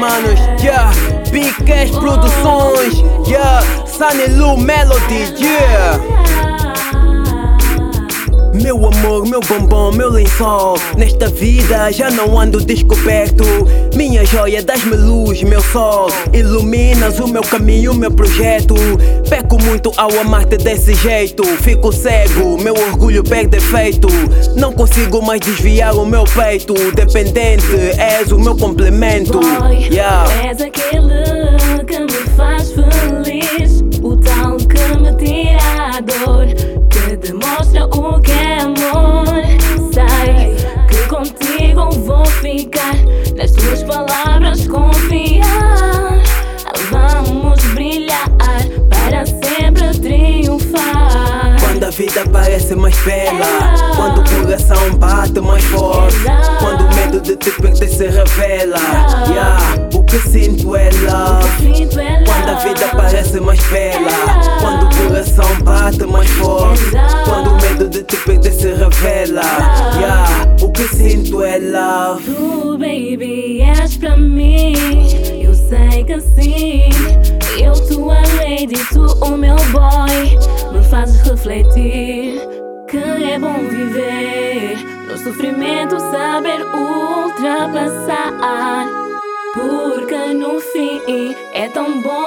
manos, 0.00 0.40
yeah. 0.62 0.90
Big 1.30 1.52
Cash 1.64 1.90
Produções, 1.90 3.04
yeah. 3.28 3.62
Sunny 3.86 4.26
Lu 4.28 4.56
Melody, 4.56 5.30
yeah. 5.36 6.39
Meu 8.62 8.76
amor, 8.86 9.26
meu 9.26 9.40
bombom, 9.40 9.90
meu 9.92 10.10
lençol. 10.10 10.76
Nesta 10.96 11.28
vida 11.28 11.90
já 11.90 12.10
não 12.10 12.38
ando 12.38 12.60
descoberto. 12.60 13.44
Minha 13.94 14.24
joia, 14.24 14.62
das-me 14.62 14.96
luz, 14.96 15.42
meu 15.42 15.62
sol. 15.62 16.08
Iluminas 16.32 17.18
o 17.20 17.28
meu 17.28 17.42
caminho, 17.42 17.92
o 17.92 17.94
meu 17.94 18.10
projeto. 18.10 18.74
Peco 19.28 19.62
muito 19.62 19.92
ao 19.96 20.10
amar-te 20.18 20.56
desse 20.56 20.94
jeito. 20.94 21.42
Fico 21.62 21.92
cego, 21.92 22.60
meu 22.62 22.74
orgulho 22.74 23.24
perde 23.24 23.56
efeito. 23.56 24.08
Não 24.56 24.72
consigo 24.72 25.22
mais 25.22 25.40
desviar 25.40 25.94
o 25.94 26.04
meu 26.04 26.24
peito. 26.24 26.74
Dependente, 26.94 27.64
és 27.98 28.30
o 28.30 28.38
meu 28.38 28.56
complemento. 28.56 29.40
Boy, 29.40 29.88
yeah. 29.90 30.24
És 30.46 30.60
aquele 30.60 31.84
que 31.86 31.98
me 31.98 32.36
faz 32.36 32.72
feliz. 32.72 33.80
O 34.02 34.16
tal 34.16 34.56
que 34.56 34.98
me 34.98 35.14
tira 35.16 35.96
a 35.96 36.00
dor 36.00 36.46
Que 36.88 37.16
demonstra 37.16 37.84
o 37.84 37.99
vida 52.00 52.24
parece 52.32 52.74
mais 52.74 52.96
bela 53.02 53.74
Quando 53.94 54.22
o 54.22 54.24
coração 54.24 54.94
bate 54.94 55.38
mais 55.38 55.62
forte 55.64 56.16
Quando 56.58 56.86
o 56.86 56.94
medo 56.94 57.20
de 57.20 57.36
te 57.36 57.50
perder 57.50 57.88
se 57.88 58.08
revela 58.08 58.78
yeah. 59.28 59.58
O 59.92 60.02
que 60.02 60.18
sinto 60.18 60.74
é 60.76 60.88
love 60.88 61.88
Quando 62.24 62.48
a 62.48 62.54
vida 62.54 62.88
parece 62.96 63.38
mais 63.40 63.60
bela 63.64 64.10
Quando 64.60 64.86
o 64.86 65.08
coração 65.08 65.62
bate 65.62 66.06
mais 66.06 66.30
forte 66.30 66.90
Quando 67.26 67.50
o 67.50 67.60
medo 67.60 67.86
de 67.90 68.02
te 68.02 68.16
perder 68.16 68.52
se 68.52 68.68
revela 68.68 69.42
yeah. 69.98 70.46
O 70.62 70.72
que 70.72 70.84
sinto 70.84 71.42
é 71.42 71.58
love 71.58 72.24
Tu, 72.24 72.78
baby, 72.78 73.60
és 73.60 73.96
pra 73.98 74.16
mim. 74.16 74.74
Eu 75.42 75.54
sei 75.54 76.04
que 76.04 76.18
sim. 76.20 77.19
Tu, 78.88 79.02
o 79.24 79.36
meu 79.36 79.56
boy. 79.72 80.72
Me 80.72 80.82
fazes 80.88 81.20
refletir 81.22 82.40
que 82.88 82.98
é 82.98 83.38
bom 83.38 83.58
viver. 83.68 84.76
No 85.06 85.18
sofrimento, 85.18 85.98
saber 86.00 86.64
ultrapassar. 86.74 88.30
Porque 89.54 90.34
no 90.34 90.60
fim 90.60 91.34
é 91.52 91.68
tão 91.68 92.00
bom 92.02 92.19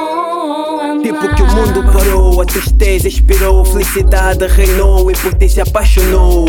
mundo 1.74 1.92
parou, 1.92 2.42
a 2.42 2.46
tristeza 2.46 3.08
expirou, 3.08 3.66
felicidade 3.66 4.46
reinou 4.46 5.10
e 5.10 5.14
por 5.16 5.34
ti 5.34 5.50
se 5.50 5.62
apaixonou. 5.62 6.46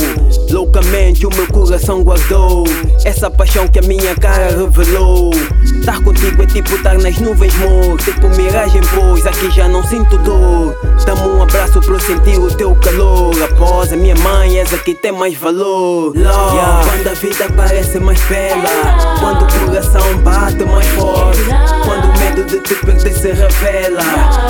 Loucamente 0.50 1.27
o 1.27 1.30
meu 1.34 1.47
coração 1.47 2.03
guardou 2.03 2.64
essa 3.05 3.30
paixão 3.30 3.67
que 3.67 3.78
a 3.78 3.83
minha 3.83 4.14
cara 4.14 4.50
revelou. 4.50 5.30
Estar 5.62 6.02
contigo 6.02 6.42
é 6.42 6.47
tipo 6.47 6.75
estar 6.75 6.98
nas 6.98 7.19
nuvens, 7.19 7.55
amor. 7.55 7.98
Tipo 7.98 8.28
miragem, 8.30 8.80
pois 8.95 9.27
aqui 9.27 9.50
já 9.50 9.69
não 9.69 9.83
sinto 9.83 10.19
dor. 10.19 10.77
Dá-me 11.05 11.28
um 11.28 11.42
abraço 11.42 11.80
pra 11.80 11.95
eu 11.95 12.00
sentir 12.00 12.39
o 12.39 12.48
teu 12.55 12.75
calor. 12.77 13.34
Após 13.42 13.92
a 13.92 13.97
minha 13.97 14.14
mãe, 14.17 14.58
és 14.58 14.72
a 14.72 14.78
que 14.78 14.95
tem 14.95 15.12
mais 15.12 15.34
valor. 15.36 16.14
Love, 16.17 16.18
yeah. 16.18 16.84
Quando 16.84 17.08
a 17.08 17.14
vida 17.14 17.46
parece 17.55 17.98
mais 17.98 18.20
bela, 18.23 19.18
quando 19.20 19.42
o 19.42 19.67
coração 19.67 20.18
bate 20.18 20.64
mais 20.64 20.86
forte, 20.89 21.40
quando 21.84 22.05
o 22.05 22.18
medo 22.18 22.45
de 22.45 22.61
te 22.61 22.74
perder 22.74 23.13
se 23.13 23.33
revela. 23.33 24.44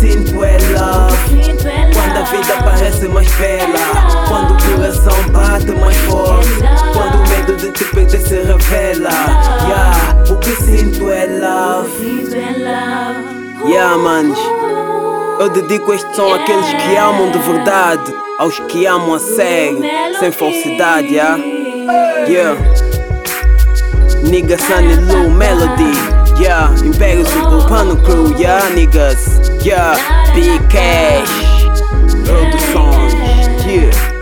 Yeah, 0.00 0.06
o 0.06 0.06
que 0.06 0.06
sinto 0.06 0.44
é 0.44 0.58
love. 0.78 1.92
Quando 1.92 2.16
a 2.16 2.22
vida 2.22 2.62
parece 2.64 3.08
mais 3.08 3.28
bela, 3.32 3.78
quando 4.28 4.54
o 4.54 4.76
coração 4.76 5.32
bate 5.32 5.72
mais 5.72 5.96
forte, 5.98 6.48
quando 6.92 7.16
o 7.16 7.28
medo 7.28 7.56
de 7.56 7.72
te 7.72 7.84
perder 7.84 8.20
se 8.20 8.36
revela. 8.36 9.10
Yeah, 9.66 10.24
o 10.30 10.36
que 10.36 10.50
sinto 10.62 11.10
é 11.10 11.26
love. 11.26 11.90
Sinto 11.98 12.34
é 12.36 12.52
love. 12.58 13.70
Yeah, 13.70 13.98
manos. 13.98 14.38
Eu 15.40 15.48
dedico 15.50 15.92
este 15.92 16.14
som 16.14 16.32
àqueles 16.32 16.66
que 16.66 16.96
amam 16.96 17.30
de 17.30 17.38
verdade, 17.38 18.14
aos 18.38 18.58
que 18.60 18.86
amam 18.86 19.14
a 19.14 19.18
sério, 19.18 19.80
sem 20.18 20.30
falsidade, 20.32 21.14
yeah? 21.14 21.38
Yeah. 22.26 22.58
Nigga 24.24 24.58
Sunny 24.58 24.96
Lou 24.96 25.30
Melody, 25.30 25.92
yeah. 26.40 26.72
Império 26.84 27.24
Suburbano 27.26 27.96
Crew, 28.02 28.34
yeah, 28.36 28.68
niggas, 28.70 29.47
yeah. 29.64 29.96
Big 30.34 30.60
Cash, 30.68 31.30
produções, 32.24 33.14
yeah. 33.66 34.17